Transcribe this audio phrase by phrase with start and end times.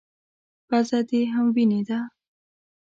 [0.67, 1.99] _پزه دې هم وينې ده.